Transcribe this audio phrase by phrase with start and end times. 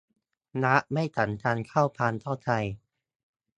[0.63, 2.49] รักไม่สำคัญเท่าความเข้าใจ